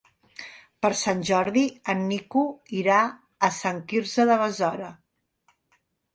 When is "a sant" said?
3.49-3.83